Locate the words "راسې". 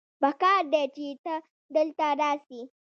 2.21-2.61